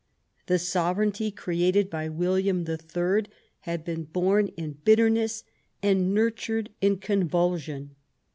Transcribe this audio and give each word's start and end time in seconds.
The 0.47 0.57
sovereignty 0.57 1.29
created 1.29 1.87
by 1.91 2.09
William 2.09 2.63
the 2.63 2.75
Third 2.75 3.29
had 3.69 3.85
been 3.85 4.05
bom 4.05 4.49
in 4.57 4.79
bitterness 4.83 5.43
and 5.83 6.11
nurtured 6.11 6.71
in 6.81 6.97
convulsion. 6.97 7.95